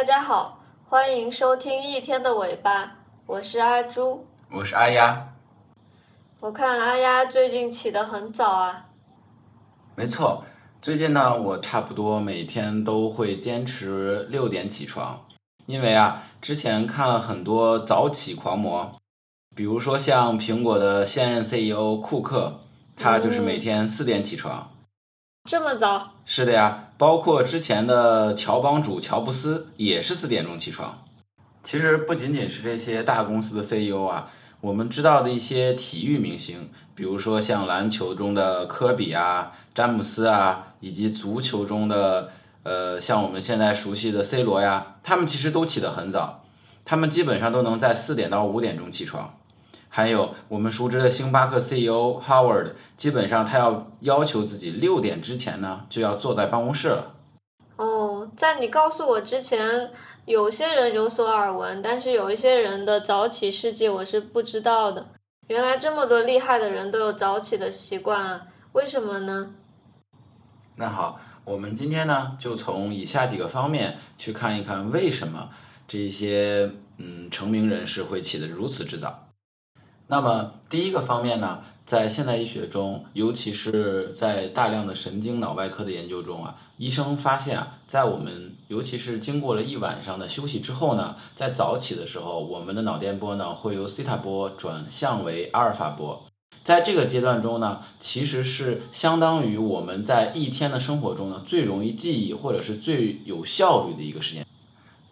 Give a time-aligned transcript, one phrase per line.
[0.00, 0.58] 大家好，
[0.88, 2.96] 欢迎收听一天的尾巴，
[3.26, 4.26] 我是阿朱。
[4.50, 5.34] 我是阿丫，
[6.40, 8.86] 我看阿丫最近起得很早啊，
[9.94, 10.42] 没错。
[10.80, 15.20] 最近呢，我差不多每天都会坚持六点起床，
[15.66, 18.96] 因为啊，之前看了很多早起狂魔，
[19.54, 22.60] 比如说像苹果的现任 CEO 库克，
[22.96, 24.70] 他就是每天四点起床。
[25.44, 26.14] 这么早？
[26.24, 31.02] 是的呀，包括之前的乔帮主乔布斯也是四点钟起床。
[31.64, 42.32] 其实不仅仅是这些大公司的 CEO 啊，我们知道的一些体育明星，比如说像篮球中的科比啊、詹姆斯啊，以及足球中的
[42.64, 46.44] 呃像我们现在熟悉的 C 罗呀，他们其实都起得很早，
[46.84, 49.39] 他们基本上都能在四点到五点钟起床。
[49.92, 57.14] 还有我们熟知的星巴克 CEO Howard，基本上他要要求自己六点之前呢就要坐在办公室了。
[57.74, 59.90] 哦，在你告诉我之前，
[60.26, 65.08] 有些人有所耳闻，但是有一些人的早起事迹我是不知道的。
[65.48, 68.46] 原来这么多厉害的人都有早起的习惯啊？
[68.72, 69.54] 为什么呢？
[70.76, 75.48] 那好，我们今天呢就从以下几个方面去看一看为什么
[75.88, 79.26] 这些嗯成名人士会起得如此之早。
[80.10, 96.20] 那么第一个方面呢，在现代医学中，尤其是在大量的神经脑外科的研究中啊，医生发现啊，在我们尤其是经过了一晚上的休息之后呢，在早起的时候，我们的脑电波呢会由西塔波转向为阿尔法波，
[96.64, 104.44] 在这个阶段中呢，其实是相当于我们在一天的生活中呢最容易记忆或者是最有效率的一个时间。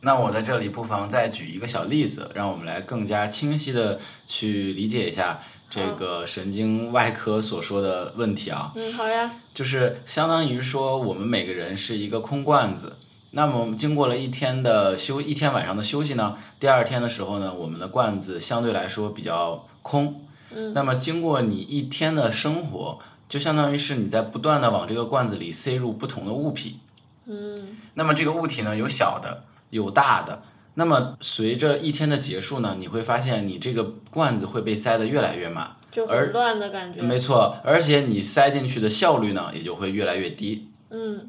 [0.01, 8.73] 那我在这里不妨再举一个小例子，让我们来更加清晰的去理解一下这个神经外科所说的问题啊。
[8.77, 9.29] 嗯，好呀。
[9.53, 12.97] 就是相当于说，我们每个人是一个空罐子。
[13.33, 20.25] 那么经过了一天的休，一天晚上的休息呢，第二天的时候呢，我们的罐子相对来说比较空。
[20.55, 20.73] 嗯。
[20.73, 26.79] 那么经过你一天的生活，就相当于是你在不断的往这个罐子里塞入不同的物品。
[27.27, 27.77] 嗯。
[27.95, 29.43] 那么这个物体呢，有小的。
[29.71, 30.43] 有大的，
[30.75, 37.03] 那么随着一天的结束呢，你会发现你这个罐子会被塞得越来越满，就很乱的感觉。
[37.03, 40.71] 没错，而且你塞进去的效率呢，也就会越来越低。
[40.91, 41.29] 嗯，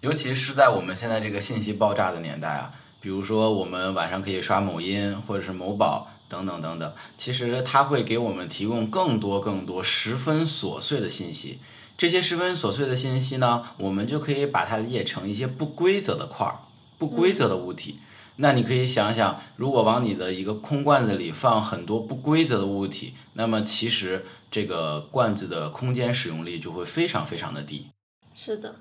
[0.00, 11.58] 尤其是在我们现在这个信息爆炸的年代啊，比如说我们晚上可以刷某音或者是某宝等等等等，其实它会给我们提供更多更多十分琐碎的信息。
[11.96, 16.60] 这些十分琐碎的信息呢，我们就可以把它理解成一些不规则的块儿。
[17.00, 17.98] 不规则的物体，
[18.36, 27.86] 那你可以想想，如果往你的一个空罐子里放很多不规则的物体，那么其实这个罐子的空间使用率就会非常非常的低。
[28.34, 28.74] 是的，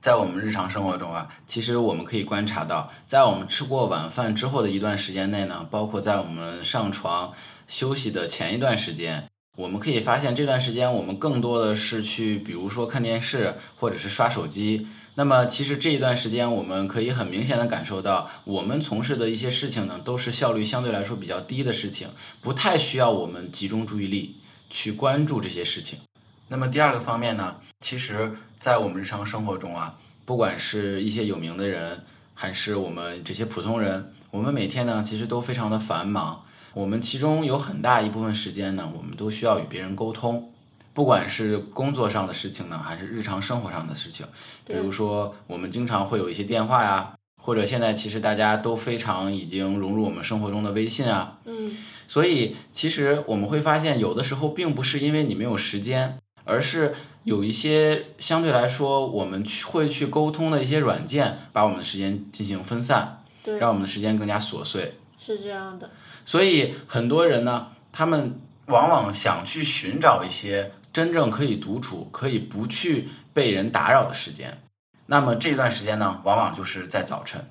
[0.00, 7.32] 在我们日常生活中啊，其实我们可以观察到，在我们吃过晚饭之后的一段时间内呢，包括在我们上床
[7.68, 14.88] 休息的前一段时间，我们可以发现这段时间我们更多的是去，比如说看电视或者是刷手机。
[15.16, 22.08] 那么，其实这一段时间，我们可以很明显的感受到，我们从事的一些事情呢，都是效率相对来说比较低的事情，
[22.40, 24.34] 不太需要我们集中注意力
[24.70, 26.00] 去关注这些事情。
[26.48, 32.02] 那么第二个方面呢，其实，在我们日常生活中啊，不管是一些有名的人，
[32.34, 36.44] 还是我们这些普通人，我们每天呢，其实都非常的繁忙。
[36.72, 40.53] 我们其中有很大一部分时间呢，我们都需要与别人沟通。
[40.94, 44.24] 不管是工作上的事情呢，还是日常生活上的事情，
[44.64, 65.90] 比如说我们经常会有一些电话呀，或者现在其实大家都非常已经融入我们生活中的微信啊，嗯，所以其实我们会发现，有的时候并不是因为你没有时间，而是有一些相对来说我们去会去沟通的一些软件，把我们的时间进行分散，对，让我们的时间更加琐碎，是这样的。
[66.24, 70.70] 所以很多人呢，他们往往想去寻找一些。
[70.94, 74.62] 真正可以独处、可以不去被人打扰的时间，
[75.06, 77.44] 那么这段时间呢，往往就是在早晨，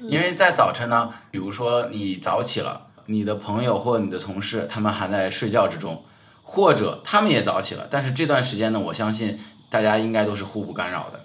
[0.00, 6.02] 因为在早晨呢，比如说你早起了，你的朋友或你的同事他们还在睡觉之中，
[6.42, 9.38] 或者他们也早起了，但是这段时间呢，我相信
[9.70, 11.20] 大家应该都是互不干扰的。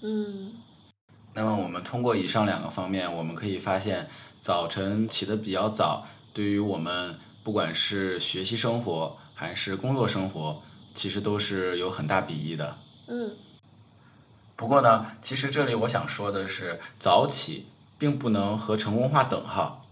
[0.00, 0.54] 嗯，
[1.34, 4.08] 那么我们通过以上两个方面，我们可以发现，
[4.40, 7.14] 早晨起得比较早，对于我们
[7.44, 10.62] 不管是学习生活还是工作生活。
[10.94, 12.76] 其实都是有很大裨益的。
[13.08, 13.32] 嗯，
[14.56, 17.66] 不过呢，其实这里我想说的是，早起
[17.98, 19.86] 并不能和成功划等号。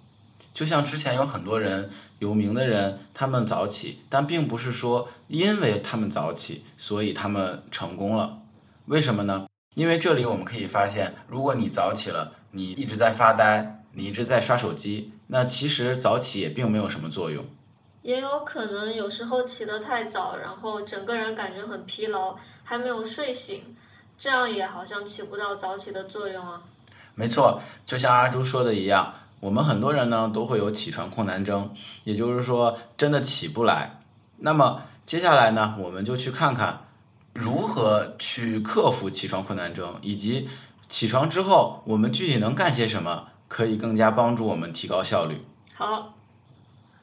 [0.52, 8.38] 就像之前有很多人有名的人，他们早起，但并不是说因为他们早起，所以他们成功了。
[8.86, 9.46] 为什么呢？
[9.76, 17.44] 因为这里我们可以发现，如果你早起了，你一直在发呆，你一直在刷手机，那其实早起也并没有什么作用。
[18.02, 23.76] 也有可能有时候起得太早，然后整个人感觉很疲劳，还没有睡醒，
[24.16, 26.62] 这样也好像起不到早起的作用啊。
[27.14, 31.74] 没错，就像阿朱说的一样，我们很多人呢都会有起床困难症，
[32.04, 34.00] 也就是说真的起不来。
[34.38, 36.86] 那么接下来呢，我们就去看看
[37.34, 40.48] 如何去克服起床困难症，以及
[40.88, 45.44] 起床之后我们具体能干些什么，可以更加帮助我们提高效率。
[45.74, 46.14] 好，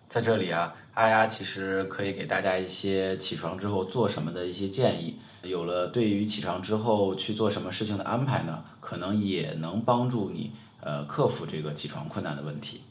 [0.09, 5.19] 在这里啊，阿丫其实可以给大家一些起床之后做什么的一些建议。
[5.44, 12.81] 有了对于起床之后去做什么事情的安排呢，可能也能帮助你呃克服这个起床困难的问题。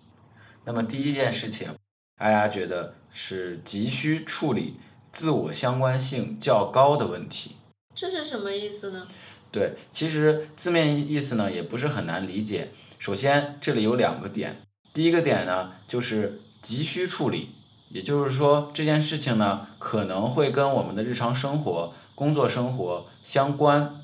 [0.64, 1.74] 那么第一件事情，
[2.18, 4.76] 阿丫觉得是急需处理
[5.12, 7.56] 自我相关性较高的问题。
[7.92, 9.08] 这是什么意思呢？
[9.50, 12.68] 对，其实字面意思呢也不是很难理解。
[13.00, 14.62] 首先这里有两个点，
[14.94, 17.50] 第一个点呢就是急需处理，
[17.88, 21.92] 也就是说这件事情呢可能会跟我们的日常生活。
[22.16, 24.00] 工作生活相关，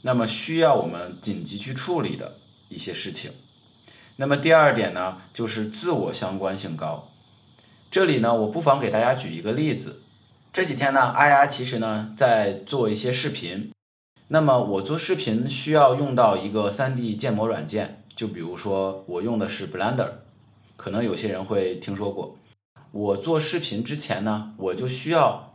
[0.00, 2.38] 那么需要我们紧急去处理的
[2.70, 3.32] 一些事情。
[4.16, 7.10] 那么第二点呢，就是自我相关性高。
[7.90, 10.00] 这里呢，我不妨给大家举一个例子。
[10.54, 13.70] 这几天呢，阿丫其实呢在做一些视频。
[14.28, 20.12] 那么我做视频需要用到一个 3D 建模软件，就比如说我用的是 Blender，
[20.78, 22.38] 可能有些人会听说过。
[22.92, 25.46] 我做视频之前呢，我就需要。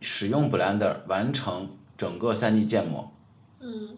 [0.00, 3.10] 使用 Blender 完成整个 3D 建模，
[3.58, 3.96] 嗯，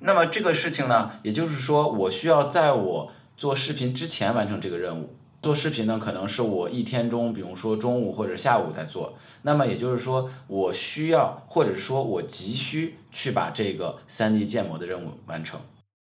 [0.00, 5.14] 那么这个事情呢，也就是说，我需要在我做视频之前完成这个任务。
[5.40, 9.16] 做视频呢，可能是我一天中，比如说中午或者下午在做。
[9.42, 15.60] 那么也就是说，我需要或者说我急需去把这个 3D 建模的任务完成，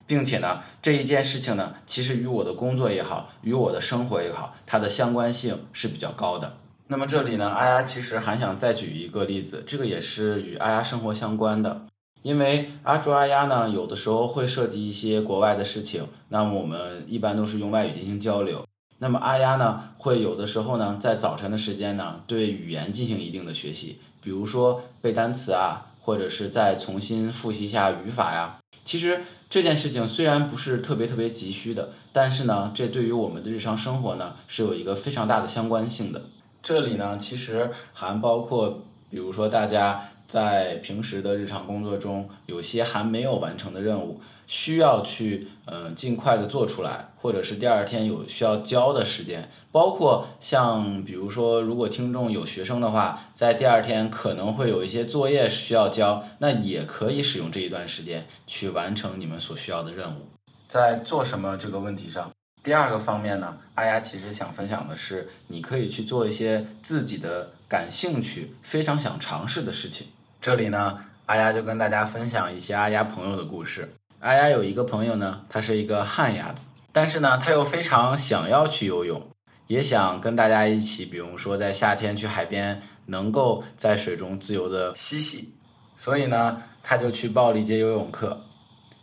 [0.06, 6.58] 并且呢，这一件事情呢，其实与我的工作也好，与我的生活也好，它的相关性是比较高的。
[6.88, 11.86] 那么这里呢，阿丫其实还想再举一个例子，这个也是与阿丫生活相关的。
[12.22, 18.64] 因为阿朱阿丫呢，有的时候会涉及一些国外的事情，那么我们一般都是用外语进行交流。
[18.98, 28.58] 那么阿丫呢，会有的时候呢，在早晨的时间呢，对语言进行一定的学习，比如说背单词啊，或者是再重新复习一下语法呀。
[28.84, 36.20] 其实这件事情虽然不是特别特别急需的，但是呢，这对于我们的日常生活呢，是有一个非常大的相关性的。
[36.62, 60.28] 这里呢，其实还包括，比如说大家在平时的日常工作中，有些还没有完成的任务，需要去嗯尽快的做出来，或者是第二天有需要交的时间，包括像比如说，如果听众有学生的话，在第二天可能会有一些作业需要交，那也可以使用这一段时间去完成你们所需要的任务。
[60.68, 62.30] 在做什么这个问题上。
[62.62, 70.08] 第二个方面呢，阿丫其实想分享的是，你可以去做一些自己的感兴趣、非常想尝试的事情。
[70.40, 73.88] 这里呢，阿丫就跟大家分享一些阿丫朋友的故事。
[74.20, 79.22] 阿丫有一个朋友呢，他是一个旱鸭子，但是呢，他又非常想要去游泳，
[79.66, 85.54] 也想跟大家一起，比如说在夏天去海边，能够在水中自由的嬉戏，
[85.96, 88.42] 所以呢，他就去报了一节游泳课。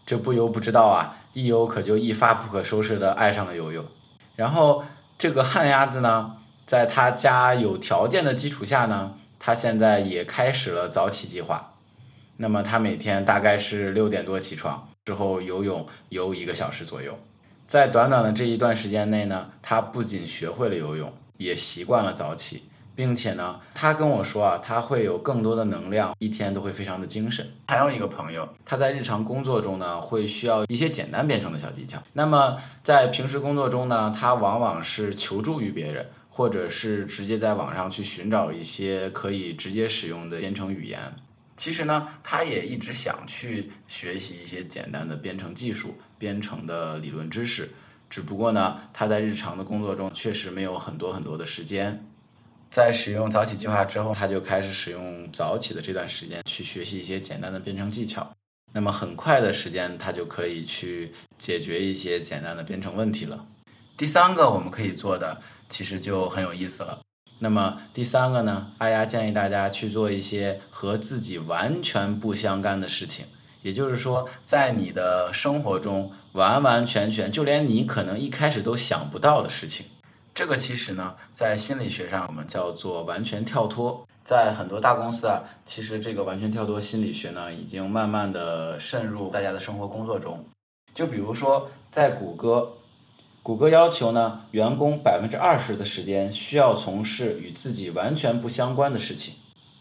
[0.05, 1.17] 这不游不知道啊。
[1.33, 3.83] 一游可就一发不可收拾的爱上了游泳，
[4.35, 4.83] 然后
[5.17, 6.35] 这个旱鸭子呢，
[6.67, 11.73] 在他家有条件的基础下呢，他现在也开始了早起计划。
[12.37, 17.17] 那么他每天大概是六点多起床，之后游泳游一个小时左右，
[17.67, 22.63] 在短短的这一段时间内呢，他不仅学会了游泳，也习惯了早起。
[22.95, 27.43] 并且呢，他跟我说啊，他会有更多的能量，一天都会非常的精神。
[27.67, 31.97] 还有一个朋友，他在日常工作中呢，会需要一些简单编程的小技巧。
[32.13, 40.99] 那么在平时工作中呢，他往往是求助于别人，或者是直接在网上去寻找一些可以直接使用的编程语言。
[41.55, 47.69] 其实呢，他也一直想去学习一些简单的编程技术、编程的理论知识，
[48.09, 52.03] 只不过呢，他在日常的工作中确实没有很多很多的时间。
[52.71, 58.27] 在使用早起计划之后，他就开始使用早起的这段时间去学习一些简单的编程技巧。
[58.73, 63.45] 那么很快的时间，他就可以去解决一些简单的编程问题了。
[63.95, 66.99] 第三个我们可以做的，其实就很有意思了。
[67.43, 73.25] 那么第三个呢，阿丫建议大家去做一些和自己完全不相干的事情，
[73.61, 79.85] 也就是说，在你的生活中完完全全就连你可能一开始都想不到的事情。
[80.33, 84.07] 这个其实呢，在心理学上我们叫做完全跳脱。
[84.23, 90.41] 在很多大公司啊，其实这个完全跳脱心理学呢，已经慢慢的渗入大家的生活工作中。
[90.95, 92.71] 就比如说在谷歌，
[93.43, 99.33] 谷歌要求呢，员工百分之二十的时间需要从事与自己完全不相关的事情。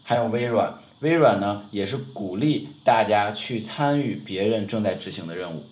[0.03, 5.63] 还有微软，微软呢也是鼓励大家去参与别人正在执行的任务。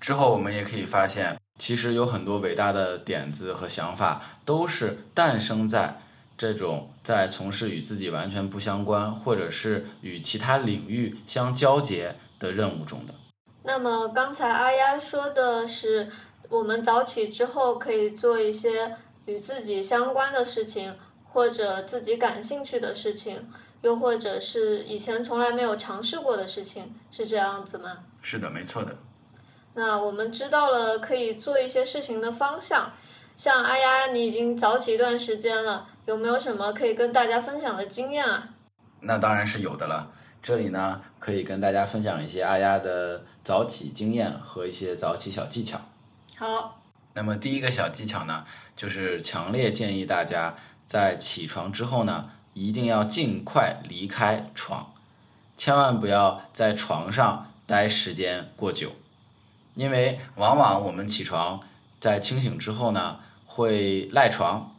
[0.00, 6.00] 之后我们也可以发现，其实有很多伟大的点子和想法都是诞生在
[6.38, 13.12] 这种在从事与自己完全不相关，或者是与其他领域相交结的任务中的。
[13.64, 16.10] 那么刚才阿丫说的是，
[16.52, 18.94] 我们早起之后可以做一些
[19.24, 20.94] 与自己相关的事情，
[21.24, 28.00] 或者自己感兴趣的事情，又或者是以前从来没有尝试过的事情，是这样子吗？
[28.20, 28.94] 是的，没错的。
[29.72, 32.92] 那我们知道了可以做一些事情的方向，
[33.34, 38.50] 像阿丫，你已经早起一段时间了，有没有什么可以跟大家分享的经验啊？
[39.00, 40.12] 那当然是有的了。
[40.42, 45.80] 这里呢，可以跟大家分享一些阿丫的早起经验和一些早起小技巧。
[46.42, 46.82] 好，
[47.14, 48.44] 那么第一个小技巧呢，
[48.74, 50.56] 就是强烈建议大家
[50.88, 54.92] 在起床之后呢，一定要尽快离开床，
[55.56, 58.90] 千万不要在床上待时间过久。
[59.76, 61.60] 因为往往我们起床
[62.00, 64.74] 在清醒之后呢，会赖床。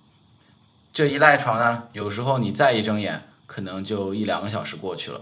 [0.91, 5.22] 这一赖床呢，有时候你再一睁眼，可能就一两个小时过去了。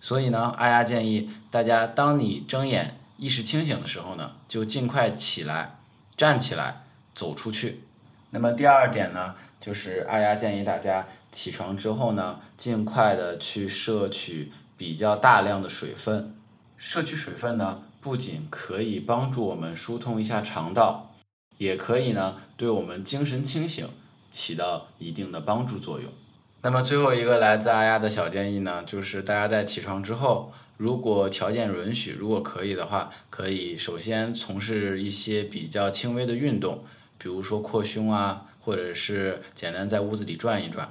[0.00, 5.76] 所以呢，阿丫建议大家，当你睁眼意识清醒的时候呢，就尽快起来，
[6.16, 6.82] 站起来
[7.14, 7.82] 走出去。
[8.30, 16.34] 那么第二点呢，就是阿丫建议大家起床之后呢，尽快的去摄取比较大量的水分。
[16.76, 17.82] 摄取水分呢。
[18.04, 21.14] 不仅可以帮助我们疏通一下肠道，
[21.56, 23.88] 也可以呢对我们精神清醒
[24.30, 26.12] 起到一定的帮助作用。
[26.60, 30.52] 那么最后一个来自阿丫的小建议呢，就是大家在起床之后，
[30.84, 36.84] 如果条件允许，如果可以的话，可以首先从事一些比较轻微的运动，
[37.16, 40.86] 比如说扩胸啊，或者是简单在屋子里转一转。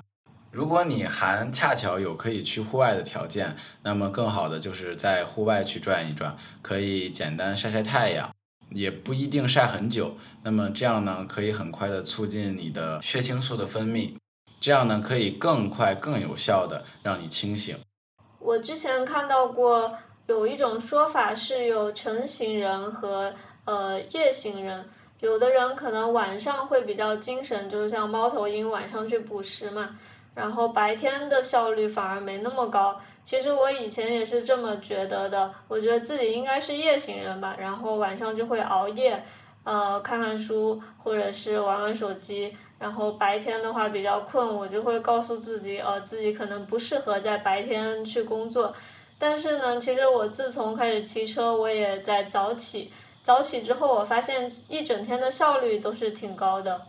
[0.51, 8.33] 如果你还恰巧有可以去户外的条件，那么更好的就是在户外去转一转，可以简单晒晒太阳，
[8.71, 10.17] 也不一定晒很久。
[10.41, 14.15] 那么这样呢，可以很快的促进你的血清素的分泌，
[14.59, 17.77] 这样呢，可以更快、更有效的让你清醒。
[18.53, 19.91] 我之前看到过
[20.27, 23.33] 有一种说法是有晨型人和
[23.65, 24.87] 呃夜行人，
[25.21, 29.97] 有的人可能晚上会比较精神，就是像猫头鹰晚上去捕食嘛。
[30.35, 33.01] 然后白天的效率反而没那么高。
[33.23, 37.55] 其实我以前也是这么觉得的，我觉得自己应该是夜行人吧。
[37.57, 39.23] 然后晚上就会熬夜，
[39.63, 42.55] 呃，看看书或者是玩玩手机。
[42.79, 48.73] 然后白天的话比较困，我就会告诉自己，呃，自己可能不适合在白天去工作。
[49.17, 52.91] 但是呢，其实我自从开始骑车，我也在早起。
[53.21, 56.81] 早起之后，我发现一整天的效率都是挺高的。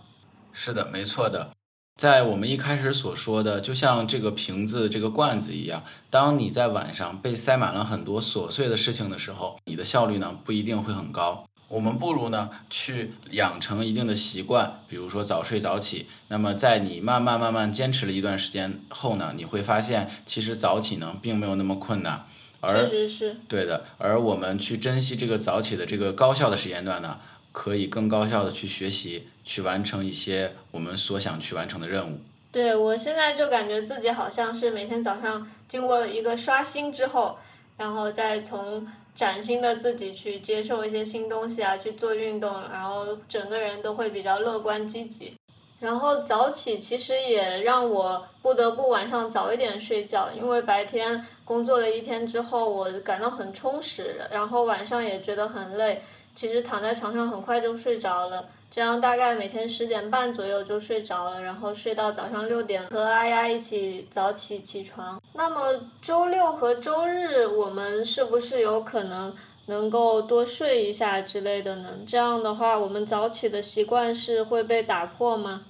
[0.53, 1.51] 是的，没错的。
[1.97, 11.47] 在我们一开始所说的，就像这个瓶子、这个罐子一样，当你在晚上被塞满了很多琐碎的事情的时候，你的效率呢不一定会很高。
[11.69, 16.07] 我们不如呢去养成一定的习惯，比如说早睡早起。
[16.29, 22.25] 那么在你慢慢慢慢坚持了一段时间后呢，你会发现其实早起呢并没有那么困难。
[22.63, 23.37] 确实是。
[23.49, 27.19] 对的，而我们去珍惜这个早起的这个高效的时间段呢。
[27.57, 32.19] 可以更高效的去学习，去完成一些我们所想去完成的任务。
[32.51, 37.39] 对我现在就感觉自己好像是每天早上经过了一个刷新之后，
[37.77, 45.33] 然后再从崭新的自己去接受一些新东西啊，去做运动，然后整个人都会比较乐观积极。
[45.81, 56.01] 然后早起其实也让我不得不晚上早一点睡觉，因为白天工作了一天之后，我感到很充实，然后晚上也觉得很累。
[56.35, 65.21] 其实躺在床上很快就睡着了，这样大概每天十点半左右就睡着了，然后睡到早上六点和阿丫一起早起起床。
[65.33, 69.35] 那么周六和周日我们是不是有可能
[69.67, 71.89] 能够多睡一下之类的呢？
[72.05, 75.63] 这样的话，我们早起的习惯是会被打破吗？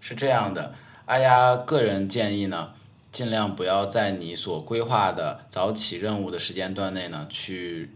[0.00, 0.74] 是这样的，
[1.06, 2.72] 阿丫个人建议呢，
[3.10, 7.90] 尽量不要在你所规划的早起任务的时间段内呢去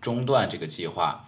[0.00, 1.25] 中断这个计划。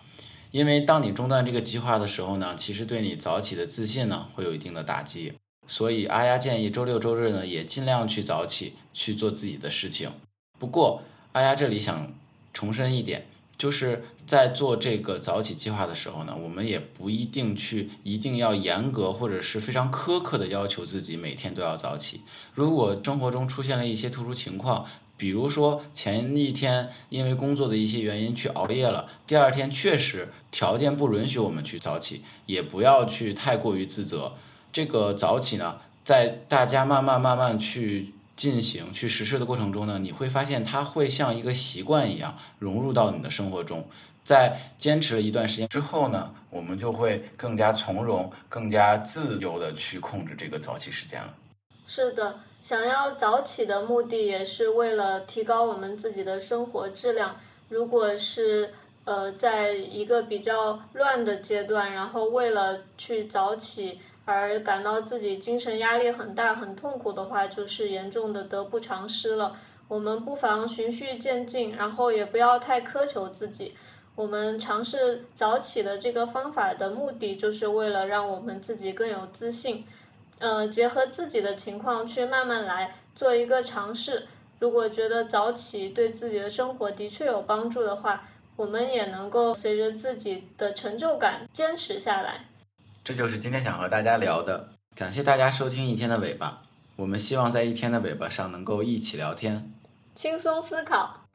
[0.51, 5.33] 因为当你中断这个计划的时候呢，其实对你早起的自信呢会有一定的打击。
[5.67, 10.11] 所以阿丫建议周六周日呢也尽量去早起去做自己的事情。
[10.59, 11.03] 不过
[11.33, 12.11] 阿丫这里想
[12.55, 13.27] 重申一点，
[13.59, 22.23] 就是在做这个早起计划的时候呢，我们也不一定去一定要严格或者是非常苛刻的要求自己每天都要早起。
[22.55, 24.87] 如果生活中出现了一些特殊情况，
[25.19, 34.33] 比如说前一天因为工作的一些原因去熬夜了，第二天确实条件不允许我们去早起，也不要去太过于自责。
[34.73, 43.85] 这个早起呢，在大家慢慢慢慢去进行、去实施的过程中呢，你会发现它会像一个习惯一样融入到你的生活中。
[44.25, 51.35] 在坚持了一段时间之后呢，我们就会更加从容、更加自由的去控制这个早起时间了。
[51.87, 57.35] 是的，想要早起的目的也是为了提高我们自己的生活质量。
[57.71, 58.75] 如果是
[59.07, 69.57] 呃，在一个比较乱的阶段，然后为了去早起而感到自己精神压力很大、很痛苦的话，就是严重的得不偿失了。
[69.89, 73.75] 我们不妨循序渐进，然后也不要太苛求自己。
[74.15, 79.87] 我们尝试早起的这个方法的目的，就是为了让我们自己更有自信。
[80.39, 84.27] 呃，结合自己的情况去慢慢来，做一个尝试。
[84.61, 92.47] 如果觉得早起对自己的生活的确有帮助的话，我们也能够随着自己的成就感坚持下来。
[93.05, 96.63] 这就是今天想和大家聊的，感谢大家收听一天的尾巴。
[96.97, 99.73] 我们希望在一天的尾巴上能够一起聊天，
[100.17, 101.28] 轻松思考。